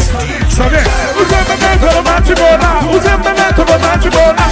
ça 0.50 0.63
vient. 0.70 0.80
Vous 1.15 1.28
aimez 1.34 1.58
mettre 1.60 1.88
le 1.96 2.02
matibona, 2.02 2.72
vous 2.82 2.98
aimez 2.98 3.34
mettre 3.36 3.60
le 3.60 3.76
matibona. 3.78 4.46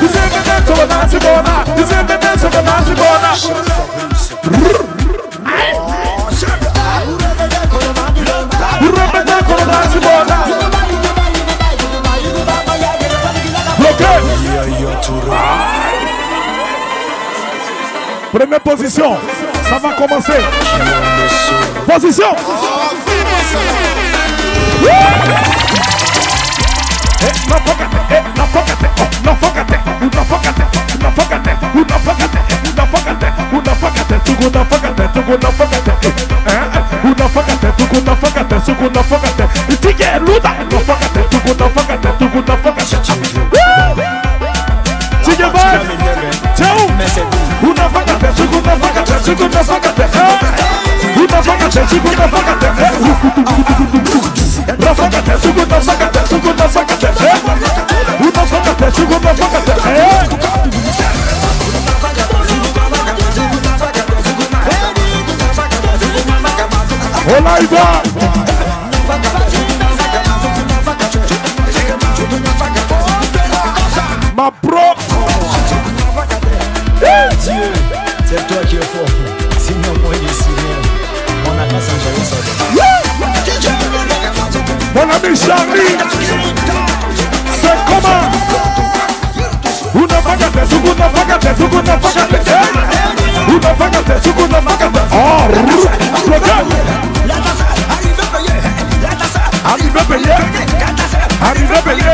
Vous 0.00 0.14
aimez 0.16 0.42
mettre 0.48 0.72
le 0.74 0.86
matibona, 0.88 1.56
vous 1.76 1.90
aimez 1.92 2.18
mettre 2.18 2.48
le 2.50 2.60
matibona. 2.64 3.30
Vous 8.80 8.90
remettez 8.90 9.56
le 9.58 9.64
matibona. 9.70 10.38
Bloqué. 13.78 14.10
Première 18.32 18.60
position, 18.60 19.16
Sava 19.68 19.92
com 19.92 20.08
você. 20.08 20.32
Posição. 21.84 22.34
Não 27.48 27.60
foca, 27.60 27.88
não 27.88 28.00
foca, 28.08 28.32
não 28.34 28.46
foca, 28.46 28.78
não 29.24 29.36
foca, 29.36 29.66
não 30.00 30.24
foca, 30.24 30.54
não 31.00 31.12
foca, 31.12 31.38
não 31.38 31.42
foca, 31.42 31.42
não 31.66 31.66
foca, 31.66 31.66
tudo 31.74 31.84
não 31.84 32.00
foca, 32.00 32.28
tudo 32.48 32.76
não 32.76 32.86
foca, 32.86 33.12
não 37.02 37.28
foca, 37.28 37.54
tudo 37.76 38.02
não 38.04 38.16
foca, 38.16 38.44
tudo 38.64 38.90
não 38.94 39.04
foca, 39.04 39.50
e 39.68 39.76
tique 39.76 40.18
luda, 40.20 40.48
não 40.70 40.80
foca, 40.80 41.08
tudo 41.08 41.54
não 41.58 41.70
foca, 41.70 41.98
tudo 42.18 42.44
não 42.46 42.56
foca. 42.56 43.07
segunda 49.28 49.62
faca 49.62 49.88
até 49.90 50.08
Segunda 50.08 51.42
faca 51.42 51.66
até, 51.66 51.86
segunda 51.86 52.28
faca 52.28 52.52
até 52.52 52.68
Segunda 54.66 54.94
faca 54.94 55.18
até, 55.18 55.38
segunda 55.38 55.80
faca 55.80 56.04
até, 56.06 56.26
segunda 56.26 56.68
faca 56.68 56.94
até 56.94 57.12
Segunda 57.12 58.46
faca 58.46 58.70
até, 58.70 58.90
segunda 58.90 59.34
faca 59.34 59.58
até 59.58 59.74
Ô 67.28 67.42
Laiva! 67.42 68.07
C'est 78.28 78.46
toi 78.46 78.62
qui 78.66 78.76
es 78.76 78.80
fort. 78.80 79.06
Sinon, 79.58 79.94
moi, 80.02 80.12
il 80.14 80.24
est 80.28 80.32
Syrien. 80.32 80.80
On 81.46 81.54
n'a 81.54 81.64
pas 81.64 81.80
changé 81.80 82.10
ça. 82.24 82.36
Mon 84.94 85.02
ami 85.02 85.36
Charlie, 85.36 85.96
c'est 87.60 87.78
comment 87.86 88.24
Una 89.94 90.18
fagate, 90.20 90.62
suguna 90.68 91.08
fagate, 91.08 91.50
suguna 91.56 91.98
fagate, 91.98 92.40
eh 92.46 93.52
Una 93.52 93.74
fagate, 93.74 94.14
suguna 94.22 94.60
fagate 94.60 95.00
Oh, 95.12 95.16
bloqué 96.26 96.56
Arrivé 99.64 100.02
payé 100.08 100.34
Arrivé 101.42 101.78
payé 101.84 102.08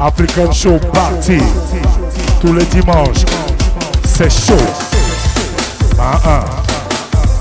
African 0.00 0.52
Show 0.52 0.78
Party 0.92 1.38
Tous 2.44 2.52
les 2.52 2.64
dimanches. 2.66 3.24
C'est 4.04 4.30
chaud. 4.30 4.52
Ah 5.98 6.20
ah. 6.26 6.44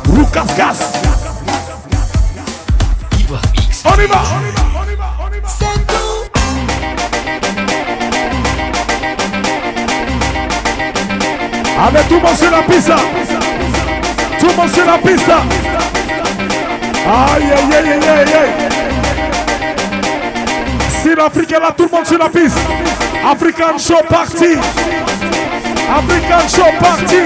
Roucas-gas 0.08 0.94
On 3.84 4.02
y 4.02 4.06
va. 4.06 4.24
Allez, 11.86 12.00
tout 12.08 12.16
le 12.16 12.22
monde 12.22 12.38
sur 12.38 12.52
la 12.52 12.62
pista 12.62 12.96
Tout 14.40 14.48
le 14.48 14.56
monde 14.56 14.70
sur 14.70 14.86
la 14.86 14.98
pista 15.00 15.38
Aïe, 17.06 17.44
aïe, 17.44 17.76
aïe, 17.76 17.92
aïe, 17.92 18.10
aïe, 18.10 18.93
l'Afrique 21.10 21.52
est 21.52 21.60
là, 21.60 21.74
tout 21.76 21.84
le 21.84 21.96
monde 21.96 22.06
sur 22.06 22.18
la 22.18 22.30
piste. 22.30 22.58
African 23.30 23.78
Show 23.78 24.02
Party. 24.10 24.58
African 25.90 26.48
Show 26.48 26.72
Party. 26.80 27.24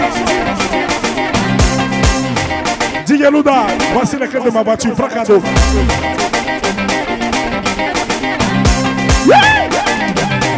DJ 3.06 3.32
Luda, 3.32 3.68
voici 3.94 4.18
les 4.20 4.28
clés 4.28 4.42
de 4.42 4.50
ma 4.50 4.64
voiture, 4.64 4.96
cadeau. 5.14 5.42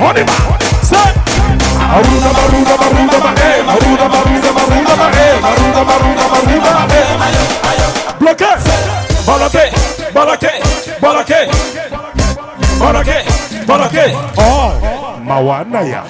On 0.01 0.15
y 0.15 0.23
va. 0.23 0.33
Aruda, 1.91 2.29
baruda, 2.29 2.75
baruda, 2.77 3.17
ba, 3.19 3.33
eh, 3.35 3.63
baruda, 3.65 4.07
baruda, 4.07 4.51
baruda, 4.53 4.95
ba, 4.95 5.07
eh, 5.11 5.41
baruda, 5.41 5.83
baruda, 5.83 6.23
baruda, 6.31 6.71
ba, 6.71 6.87
eh. 6.93 6.99
Bloqué. 8.19 8.45
Bloqué 9.25 9.71
Bloqué 10.13 10.49
Bloqué 11.01 11.98
Oh 14.37 14.71
Mawanaya 15.23 16.03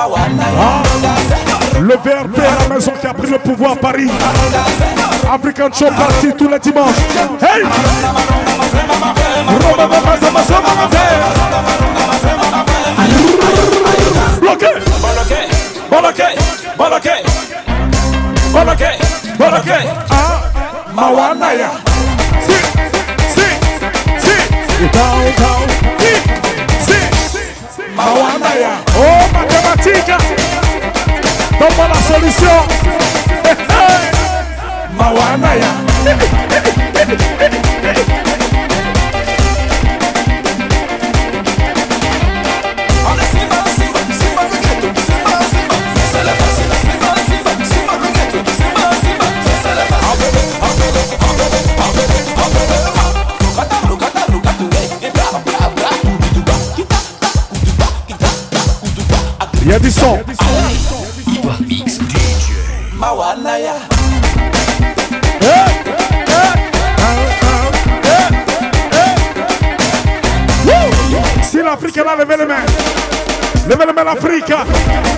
Ah, 0.00 0.82
Le 1.80 1.94
VRP 1.96 2.38
à 2.38 2.68
la 2.68 2.74
maison 2.74 2.92
qui 3.00 3.06
a 3.06 3.14
pris 3.14 3.30
le 3.30 3.38
pouvoir 3.38 3.72
à 3.72 3.76
Paris. 3.76 4.08
African 5.32 5.68
Show 5.72 5.86
Party 5.96 6.28
tous 6.36 6.48
les 6.48 6.58
dimanches. 6.58 6.94
Hey! 7.42 7.64
Boloké, 16.78 17.22
boloké, 18.52 18.90
boloké. 19.36 19.78
ah, 20.10 20.38
Mawanaya. 20.94 21.70
Si, 22.46 22.54
si, 23.34 23.48
si, 24.22 24.36
ikaw, 24.86 25.18
ikaw, 25.26 25.58
si, 25.98 26.14
si, 26.86 26.98
Mawana 27.98 28.54
ya 28.54 28.78
Oh, 28.94 29.26
matemática, 29.34 30.16
toma 31.58 31.84
la 31.90 31.98
solución. 32.06 32.62
Hey, 33.42 34.06
mawana 34.94 35.50
Mawanaya. 35.50 35.72
This 59.80 59.94
song. 60.00 60.18
sọ. 60.26 60.98
Iba 61.34 61.54
mix 61.68 61.98
DJ. 62.10 62.46
Má 63.00 63.12
wàá 63.12 63.34
láyà. 63.44 63.74
Sì 71.50 71.62
l'Africa 71.62 72.04
là, 72.04 72.14
l'avvenimento. 72.14 72.72
L'avvenimento 73.68 74.10
Africa. 74.10 75.17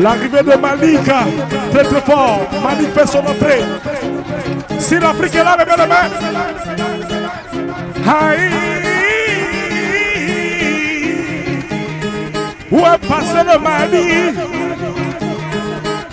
L'arrivée 0.00 0.42
de 0.42 0.56
Malika, 0.56 1.24
très 1.72 1.84
très 1.84 2.00
fort. 2.00 2.48
Malik 2.64 2.94
fait 2.94 3.06
son 3.06 3.18
entrée. 3.18 3.62
Si 4.78 4.98
l'Afrique 4.98 5.34
est 5.34 5.44
là, 5.44 5.56
levez 5.58 5.76
les 5.76 5.86
mains. 5.86 6.10
Aïe. 8.08 8.50
Où 12.70 12.78
est 12.78 12.98
passé 13.06 13.42
le 13.46 13.58
Mali? 13.58 14.34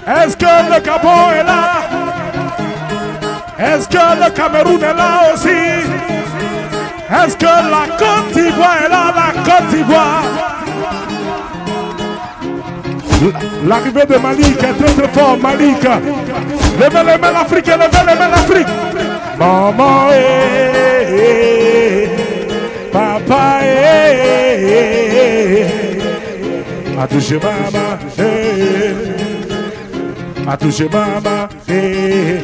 Est-ce 0.05 0.35
que 0.35 0.45
le 0.45 0.79
Gabon 0.81 1.31
est 1.31 1.43
là? 1.43 1.63
Est-ce 3.57 3.87
que 3.87 3.95
le 3.95 4.29
Cameroun 4.31 4.83
est 4.83 4.93
là 4.93 5.33
aussi? 5.33 5.47
Est-ce 7.09 7.37
que 7.37 7.45
la 7.45 7.87
Côte 7.97 8.33
d'Ivoire 8.33 8.77
est 8.85 8.89
là? 8.89 9.13
La 9.15 9.31
Côte 9.43 9.67
d'Ivoire 9.69 10.23
L'arrivée 13.67 14.05
de 14.05 14.17
Malik 14.17 14.57
est 14.63 14.73
très 14.73 14.93
très 14.93 15.07
fort, 15.09 15.37
Malik. 15.41 15.83
Levez 16.79 17.03
les 17.11 17.17
mains 17.17 17.31
l'Afrique, 17.31 17.65
levez 17.67 18.03
les 18.07 18.15
mains 18.19 18.29
l'Afrique. 18.29 18.67
Maman, 19.39 20.09
eh, 20.13 21.07
eh, 21.19 22.09
papa, 22.91 23.59
eh, 23.61 24.57
eh, 24.59 25.65
eh. 25.65 26.99
a 26.99 27.07
touché 27.07 27.35
maman, 27.35 27.97
eh, 28.17 28.93
a 30.47 30.57
touché 30.57 30.87
maman, 30.91 31.47
eh. 31.69 32.41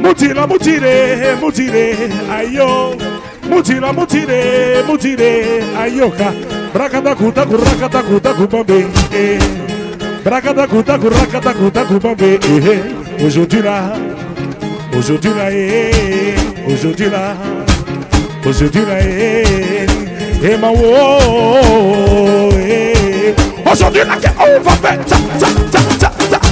Mutila, 0.00 0.46
mutile, 0.46 1.36
mutile, 1.42 1.96
ayo. 2.30 2.94
Mutila, 3.48 3.92
mutile, 3.92 4.82
mutile, 4.88 5.62
ayoka. 5.80 6.55
Braca 6.72 7.00
da 7.00 7.14
cu, 7.14 7.32
tacu, 7.32 7.56
raca, 7.56 7.88
tacu, 7.88 8.20
tacu, 8.20 8.46
bambê 8.46 8.86
Braca 10.24 10.52
da 10.52 10.66
cu, 10.66 10.82
tacu, 10.82 11.08
raca, 11.08 11.40
tacu, 11.40 11.70
tacu, 11.70 11.94
Hoje 13.24 13.40
eu 13.40 13.46
tira, 13.46 13.92
hoje 14.96 15.12
eu 15.12 15.18
dirá, 15.18 15.52
hoje 16.68 16.84
eu 16.84 16.90
tira, 16.94 17.12
eh, 17.12 17.26
Hoje 18.46 18.64
eu 18.64 18.70
tira 18.70 18.98
e 20.42 20.56
mau 20.58 20.74
Hoje 23.70 23.84
eu 23.84 23.90
tira 23.90 24.12
eh, 24.12 24.14
eh, 24.14 24.20
que 24.20 24.26
é 24.26 24.58
uva, 24.58 24.70
vé, 24.76 24.96
tsa, 24.98 25.16
tsa, 25.38 25.46
tsa, 25.70 25.80
tsa, 25.98 26.10
tsa 26.10 26.45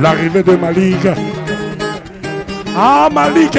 L'arrivée 0.00 0.42
de 0.42 0.56
Malik. 0.56 1.08
Ah, 2.76 3.08
Malik. 3.12 3.58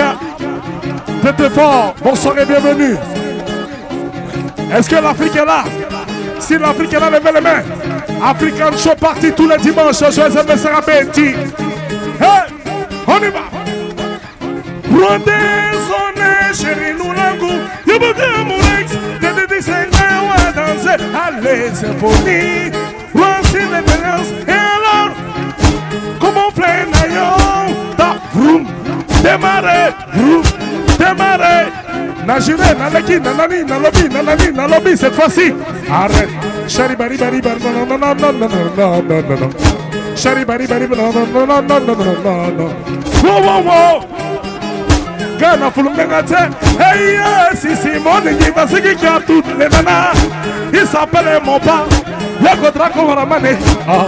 T'étais 1.22 1.50
fort. 1.50 1.96
Bonsoir 2.02 2.40
et 2.40 2.46
bienvenue. 2.46 2.96
Est-ce 4.74 4.90
que 4.90 4.96
l'Afrique 4.96 5.36
est 5.36 5.46
là? 5.46 5.64
Si 6.40 6.58
l'Afrique 6.58 6.94
est 6.94 7.00
là, 7.00 7.10
levez 7.10 7.32
les 7.34 7.42
mains. 7.42 7.64
African 8.24 8.78
Show 8.78 8.96
parti 9.00 9.32
tous 9.34 9.50
les 9.50 9.58
dimanches. 9.58 10.00
Joyeux 10.00 10.38
anniversaire 10.38 10.78
à 10.78 10.82
Betty. 10.82 11.36
On 13.08 13.18
y 13.18 13.30
va. 13.30 13.46
Prenez 14.84 15.72
son 15.88 16.64
chérie, 16.64 16.94
nous 16.98 17.12
l'angou. 17.12 17.54
Y'a 17.86 18.00
beaucoup 18.00 18.14
de 18.14 18.44
mon 18.46 18.60
ex. 18.80 18.92
T'es 19.20 19.34
des 19.34 19.56
dessins, 19.56 19.88
on 20.24 20.30
danser. 20.56 21.04
Allez, 21.26 21.76
symphonie. 21.76 22.72
Voici 23.14 23.58
les 23.58 23.84
naillon? 26.58 27.96
Ta 27.98 28.16
vroom. 28.34 28.68
Démarrer, 29.24 29.94
vroom. 30.14 30.44
Démarrer. 30.98 31.72
Nagiré, 32.26 32.76
naleki, 32.78 33.20
nanani, 33.20 33.64
nalobi, 33.66 34.10
nanani, 34.10 34.52
nalobi, 34.54 34.98
cette 34.98 35.16
fois-ci. 35.16 35.54
Arrête. 35.90 36.30
Chérie, 36.68 36.96
bari, 36.96 37.18
bari, 37.18 37.42
bari, 37.42 37.60
non, 37.64 37.86
non, 37.86 37.98
non, 37.98 38.16
non, 38.16 38.34
non, 38.38 38.50
non, 38.50 39.04
non, 39.08 39.24
non, 39.30 39.40
non. 39.40 39.50
Chérie, 40.16 40.46
bari, 40.46 40.68
bari, 40.68 40.88
non, 40.88 41.12
non, 41.14 41.28
non, 41.34 41.48
non, 41.48 41.66
non, 41.68 41.86
non, 41.86 42.18
non, 42.24 42.56
non. 42.58 42.74
Wow, 43.24 43.42
wow, 43.42 43.64
wow. 43.64 44.20
Ghana 45.40 45.72
fulunga 45.72 46.22
te 46.24 46.36
Hey 46.78 47.16
yes, 47.16 47.64
ici 47.64 47.98
mon 48.04 48.20
équipe 48.28 48.56
va 48.56 48.66
qui 48.66 49.06
a 49.06 49.20
toutes 49.26 49.58
les 49.58 49.70
nanas 49.70 50.12
Il 50.74 50.86
s'appelle 50.86 51.40
mon 51.46 51.60
pas 51.60 51.86
Yako 52.42 52.72
Draco 52.72 53.06
Waramane 53.08 53.58
Ah, 53.88 54.08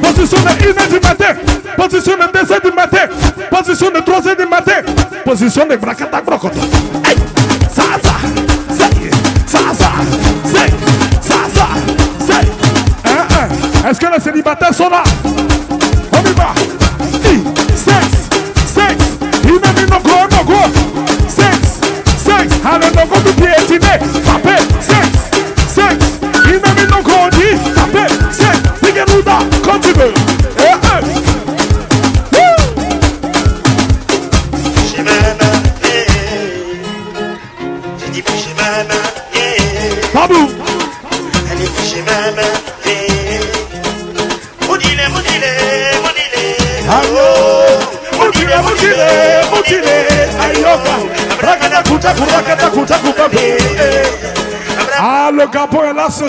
position 0.00 0.38
de 0.42 0.50
1h 0.50 0.88
du 0.88 1.00
matin, 1.00 1.34
de 2.16 2.38
2h 2.38 2.62
du 2.62 2.72
matin, 2.74 3.08
position 3.50 3.90
de 3.90 3.98
3h 3.98 4.36
du 4.36 4.46
matin, 4.46 4.82
position 5.24 5.66
de 5.66 5.76
braqueta 5.76 6.20
blocoto. 6.20 6.60
Hey, 7.04 7.16
ça 7.74 7.82
ça, 8.02 8.14
c'est, 8.70 9.10
ça 9.46 9.58
ça, 9.74 9.90
c'est, 10.44 10.70
ça 11.20 11.36
ça, 11.54 11.66
c'est. 12.18 12.46
Hein, 13.04 13.26
hein. 13.30 13.88
Est-ce 13.90 14.00
que? 14.00 14.06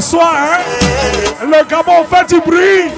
Soir, 0.01 0.33
hein? 0.35 0.59
Le 1.43 1.67
Gabon 1.67 2.05
fait 2.09 2.33
du 2.33 2.41
bruit. 2.41 2.91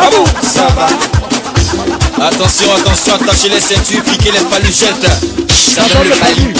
Bon 0.00 0.24
ça 0.42 0.66
va. 0.76 0.88
Attention, 2.26 2.68
attention, 2.76 3.14
attachez 3.14 3.48
les 3.48 3.60
ceintures, 3.60 4.02
piquez 4.02 4.32
les 4.32 4.44
paluchettes. 4.44 5.06
Ça 5.50 5.82
donne 5.82 6.08
le 6.08 6.16
palu. 6.16 6.54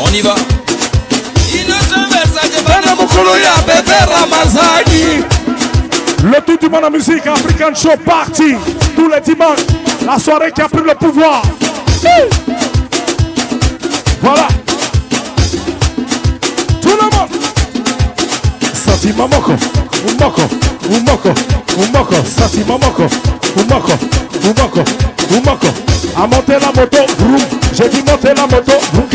On 0.00 0.10
y 0.12 0.20
va. 0.20 0.34
Le 6.22 6.40
tout 6.40 6.56
du 6.56 6.68
monde 6.68 6.84
en 6.84 6.90
musique, 6.90 7.26
African 7.26 7.74
Show 7.74 7.96
Party. 8.04 8.54
Tous 8.96 9.08
les 9.08 9.20
dimanches, 9.20 9.60
la 10.06 10.18
soirée 10.18 10.52
qui 10.52 10.62
a 10.62 10.68
pris 10.68 10.82
le 10.86 10.94
pouvoir. 10.94 11.42
Voilà. 14.22 14.48
Tout 16.80 16.88
le 16.88 17.04
monde. 17.16 17.30
Sati 18.72 19.12
Mamoko, 19.12 19.52
Umoko, 20.08 20.42
Umoko, 20.90 21.34
Umoko, 21.76 22.14
Sati 22.24 22.64
Mamoko, 22.64 23.06
Umoko, 23.56 23.92
Umoko, 24.44 24.84
Umoko. 25.30 25.66
A 26.16 26.26
monter 26.26 26.60
la 26.60 26.70
moto, 26.72 26.98
vroom. 27.18 27.38
J'ai 27.72 27.88
dit 27.88 28.02
monter 28.02 28.34
la 28.34 28.46
moto, 28.46 28.72
vroom. 28.92 29.08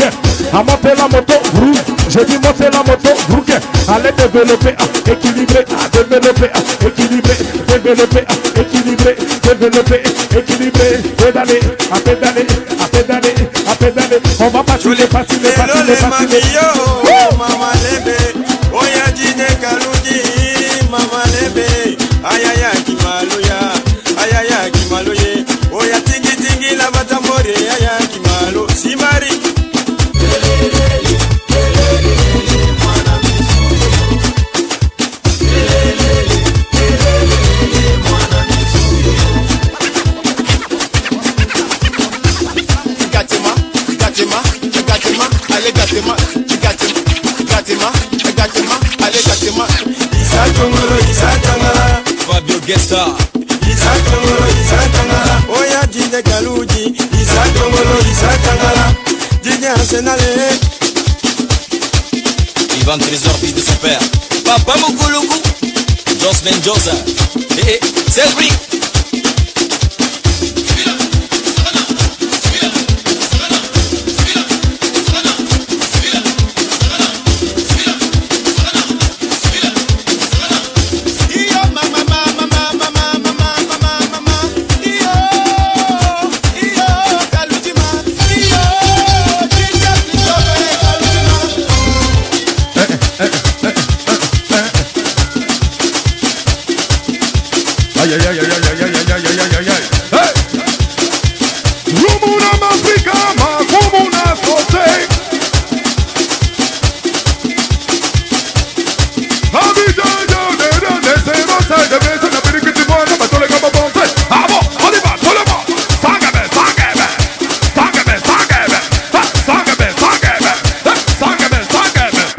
A 0.52 0.62
monter 0.62 0.94
la 0.96 1.08
moto, 1.08 1.34
vroom. 1.54 1.74
J'ai 2.08 2.24
dit 2.26 2.38
monter 2.38 2.70
la 2.70 2.82
moto, 2.82 3.08
vroom. 3.28 3.44
Allez 3.88 4.12
développer, 4.12 4.74
ah, 4.78 5.10
équilibrer, 5.10 5.64
ah, 5.70 5.88
développer, 6.08 6.50
équilibrer, 6.86 7.36
développer, 7.66 8.24
équilibrer, 8.56 9.16
développer, 9.42 10.02
équilibrer, 10.36 10.98
pédaler, 11.16 11.60
à 11.90 12.00
pédaler, 12.00 12.46
à 12.80 12.86
pédaler, 12.86 13.34
à 13.66 13.74
pédaler. 13.74 14.18
On 14.38 14.48
va 14.48 14.62
patiner, 14.62 15.06
patiner, 15.10 15.50
patiner, 15.56 15.96
patiner. 15.96 16.40
Wouh! 17.04 17.36
mama 17.38 17.72
lebe 17.82 18.16
oya 18.72 19.06
mama 19.06 19.22
lebe 19.36 19.99
ayaya 22.24 22.70
kimaluya 22.86 23.58
ayaya 24.22 24.70
kimaluye 24.70 25.44
oya 25.72 25.98
tingitingi 26.00 26.76
na 26.76 26.90
batambore 26.90 27.52
yaya 27.68 27.94
kimalo. 28.12 28.68
Simari. 28.68 29.30
Gatema, 43.12 43.54
Gatema, 43.98 44.42
Gatema, 44.86 45.24
allez 45.54 45.72
Gatema 45.72 46.16
gesta 52.70 53.06
izatongolo 53.72 54.46
izatangala 54.64 55.42
oya 55.60 55.82
dije 55.92 56.22
kaluji 56.22 56.94
izatongolo 57.22 57.94
izatangala 58.12 58.94
dije 59.44 59.68
arsenale 59.70 60.48
Ivan 62.82 63.00
Trésor, 63.00 63.34
fils 63.40 63.54
de 63.54 63.62
son 63.62 63.76
père. 63.82 64.00
Papa 64.44 64.74
Mokoloku 64.80 65.34
Josman 66.20 66.62
Joseph 66.64 67.02
Et 67.58 67.70
eh, 67.74 67.80
Selbrick 68.14 68.79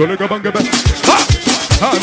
Dolaga 0.01 0.25
Ha! 0.25 1.91
De 1.91 1.99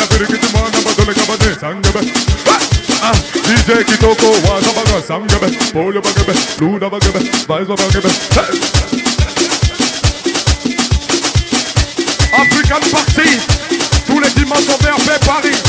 African 12.34 12.80
Party 12.92 13.40
Tous 14.06 14.20
les 14.20 14.30
dimanches 14.30 14.68
au 14.68 14.78
Paris. 15.26 15.67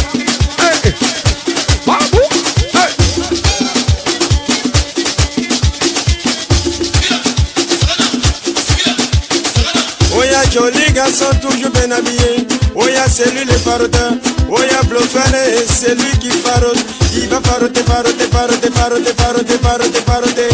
Garçon 11.00 11.32
toujours 11.42 11.72
bien 11.72 11.90
habillé. 11.92 12.46
Oh 12.76 12.86
ya 12.88 13.08
c'est 13.08 13.32
lui 13.32 13.46
le 13.46 13.54
faroteur. 13.54 14.12
Oh 14.52 14.60
ya 14.60 14.82
Blofane, 14.84 15.40
c'est 15.66 15.96
lui 15.96 16.12
qui 16.20 16.30
farote. 16.30 16.78
Il 17.16 17.30
va 17.30 17.40
faroter, 17.40 17.84
faroter, 17.84 18.28
faroter, 18.30 18.70
faroter, 18.70 19.14
faroter, 19.18 19.58
faroter, 19.64 20.02
faroter. 20.06 20.50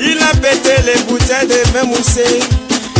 Il 0.00 0.18
a 0.18 0.34
pété 0.42 0.74
les 0.86 1.00
bouteilles 1.04 1.46
de 1.46 1.60
même 1.72 1.90
moussé. 1.90 2.24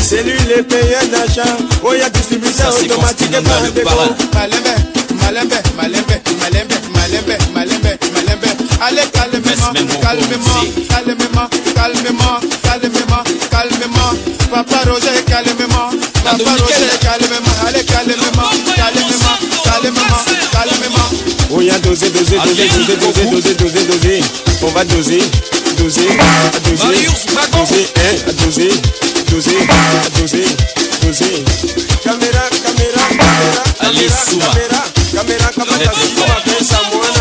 C'est 0.00 0.22
lui 0.22 0.38
le 0.48 0.62
payeur 0.62 1.04
d'argent. 1.10 1.56
Oh 1.82 1.94
ya 1.94 2.08
distributeur 2.10 2.68
automatique 2.68 3.32
par 3.42 3.60
le 3.64 3.82
parrain. 3.82 4.10
Malembe, 4.32 4.74
malembe, 5.20 5.58
malembe, 5.76 6.16
malembe, 6.38 6.76
malembe, 6.94 7.36
malembe, 7.54 7.98
malembe. 8.14 8.50
Allez, 8.86 9.08
calmement, 9.12 9.72
calmement, 10.00 10.62
calmement, 10.90 11.48
calmement, 11.74 12.38
calmement, 12.62 13.24
calmement. 13.50 14.12
Papa 14.50 14.88
Roger, 14.88 15.24
calmement. 15.26 15.90
Oh 21.50 21.60
ya 21.60 21.78
doser, 21.78 22.10
doser, 22.10 22.38
doser, 22.40 22.68
doser, 22.68 22.96
doser, 22.96 23.24
doser, 23.26 23.54
doser, 23.54 23.84
doser. 23.84 24.20
On 24.62 24.70
va 24.70 24.84
doser, 24.84 25.20
doser, 25.76 26.08
doser, 26.64 27.06
doser, 27.52 27.86
hein, 27.96 28.16
doser, 28.42 28.70
doser, 29.30 29.58
doser, 30.18 30.44
doser. 31.02 31.44
Caméra, 32.02 32.48
caméra, 32.64 33.02
caméra, 33.08 33.62
Allez, 33.80 34.06
caméra, 34.06 34.24
Souma. 34.24 34.46
caméra, 34.46 34.82
caméra, 35.12 35.50
kamata 35.54 35.74
Arrête 35.74 37.13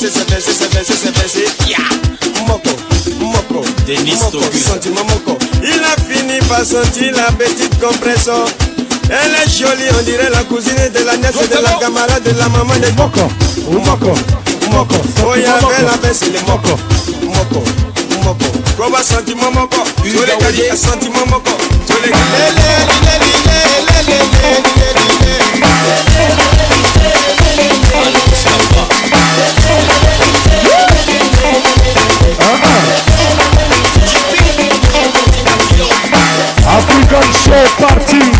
baissé, 0.00 0.12
c'est 0.14 0.30
baissé, 0.30 0.52
c'est 0.56 0.72
baissé, 0.72 0.92
c'est 0.96 1.12
baissé, 1.12 1.44
ya, 1.68 1.78
moko, 2.46 2.70
moko, 3.20 3.64
Denis 3.86 4.14
moko, 4.14 4.40
sentiment 4.56 5.04
moko. 5.04 5.38
Il 5.62 5.82
a 5.82 5.96
fini 6.08 6.38
par 6.48 6.64
sentir 6.64 7.12
la 7.16 7.32
petite 7.32 7.78
compression. 7.80 8.44
Elle 9.10 9.34
est 9.34 9.50
jolie, 9.50 9.88
on 9.98 10.02
dirait 10.02 10.30
la 10.30 10.42
cousine 10.44 10.74
de 10.94 11.04
la 11.04 11.16
nièce 11.16 11.32
de 11.32 11.62
la 11.62 11.72
camarade 11.80 12.22
de 12.22 12.30
la 12.38 12.48
maman 12.48 12.74
de 12.74 12.90
Moko, 12.96 13.28
moko, 13.72 14.14
moko, 14.70 14.94
Oh, 15.26 15.32
il 15.34 15.42
y 15.42 15.46
avait 15.46 15.82
la 15.84 15.92
moko. 15.92 15.98
baisse, 16.02 16.20
les 16.20 16.40
moko, 16.40 16.78
moko, 17.22 17.64
moko. 18.22 18.44
Koba 18.76 19.02
sentiment 19.02 19.50
moko, 19.50 19.82
tous 19.96 20.04
les 20.04 20.12
gars 20.14 20.76
sentiment 20.76 21.26
moko, 21.26 21.50
tous 21.86 22.02
les 22.04 22.10
gars. 22.10 22.18
Afrykańskie 36.66 37.62
partii 37.80 38.32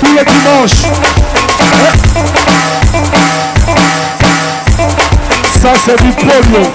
Tu 0.00 0.14
jaki 0.14 0.34
mąż 0.44 0.72
Sasem 5.62 6.10
i 6.10 6.12
polią 6.12 6.72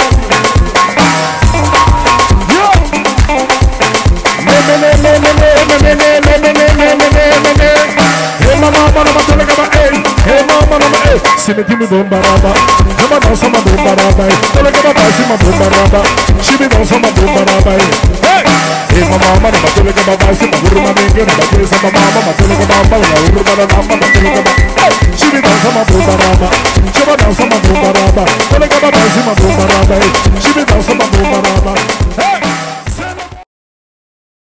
Hey 10.25 10.43
mama, 10.45 10.79
mama, 10.79 10.96
See 11.38 11.53
me 11.55 11.64
give 11.64 11.80
me 11.80 11.88
boom 11.88 12.10
baraba 12.12 12.51
Come 12.99 13.14
on 13.16 13.20
bounce 13.24 13.43
on 13.43 13.51
my 13.55 13.64
boom 13.64 13.80
baraba 13.80 14.26
Tell 14.51 14.66
her 14.68 14.72
come 14.76 14.88
on 14.91 14.95
bounce 14.99 15.20
in 15.24 15.28
my 15.32 15.38
boom 15.39 15.55
baraba 15.55 16.01
She 16.43 16.53
be 16.60 16.68
bounce 16.68 16.91
on 16.91 16.99
my 17.01 17.12
boom 17.16 17.32
baraba 17.32 17.72
Hey! 18.28 18.43
Hey 18.91 19.05
my 19.08 19.16
mama, 19.16 19.47
na 19.53 19.60
matele 19.64 19.91
ka 19.95 20.03
baba 20.03 20.36
Si 20.36 20.45
ma 20.51 20.58
guru 20.60 20.82
ma 20.84 20.91
mingi, 20.91 21.22
na 21.24 21.34
matele 21.39 21.66
sa 21.70 21.78
mama. 21.80 22.01
Matele 22.28 22.55
ka 22.60 22.66
baba, 22.68 22.97
na 22.99 23.18
uru 23.32 23.41
ba 23.47 23.53
na 23.55 23.66
nama 23.72 23.95
Matele 23.95 24.30
ka 24.36 24.41
baba 24.43 24.51
Hey! 24.76 24.91
She 25.16 25.28
be 25.32 25.39
bounce 25.39 25.64
on 25.64 25.74
my 25.78 25.84
boom 25.88 26.03
baraba 26.03 26.47
She 26.91 27.01
be 27.08 27.14
bounce 27.16 27.39
on 27.39 27.47
my 27.47 27.58
boom 27.64 27.78
baraba 27.80 28.24
Tell 28.51 28.60
her 28.60 28.68
come 28.68 28.84
on 28.84 28.91
bounce 28.91 29.16
in 29.16 29.24
baraba 29.55 29.95
She 30.43 30.49
be 30.51 30.64
bounce 30.68 30.89
on 30.91 30.97
my 30.99 31.05
boom 31.08 31.28
baraba 31.32 31.72
Hey! 32.20 32.26